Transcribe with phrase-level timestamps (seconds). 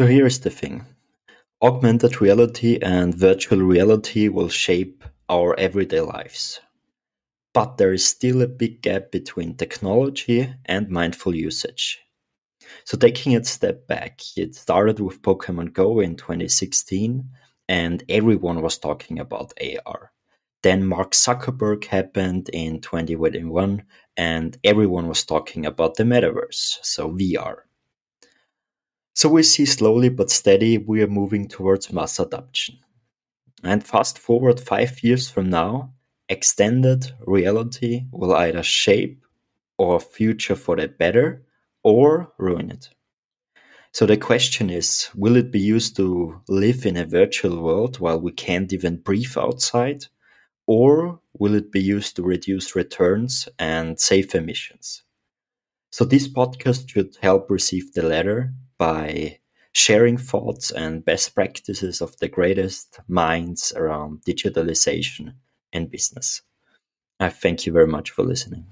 [0.00, 0.86] So here's the thing
[1.60, 6.58] augmented reality and virtual reality will shape our everyday lives.
[7.52, 11.98] But there is still a big gap between technology and mindful usage.
[12.86, 17.28] So, taking a step back, it started with Pokemon Go in 2016,
[17.68, 20.12] and everyone was talking about AR.
[20.62, 23.82] Then Mark Zuckerberg happened in 2021,
[24.16, 27.66] and everyone was talking about the metaverse, so VR.
[29.20, 32.78] So we see slowly but steady we are moving towards mass adoption.
[33.62, 35.92] And fast forward five years from now,
[36.30, 39.22] extended reality will either shape
[39.78, 41.44] our future for the better
[41.84, 42.88] or ruin it.
[43.92, 48.22] So the question is will it be used to live in a virtual world while
[48.22, 50.06] we can't even breathe outside?
[50.66, 55.02] Or will it be used to reduce returns and save emissions?
[55.92, 59.38] So this podcast should help receive the latter by
[59.72, 65.34] sharing thoughts and best practices of the greatest minds around digitalization
[65.70, 66.40] and business.
[67.20, 68.64] I thank you very much for listening.